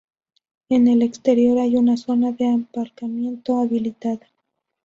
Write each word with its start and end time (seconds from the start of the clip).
En 0.69 0.87
el 0.87 1.03
exterior 1.03 1.59
hay 1.59 1.75
una 1.77 1.95
zona 1.95 2.31
de 2.31 2.47
aparcamiento 2.49 3.59
habilitada. 3.59 4.27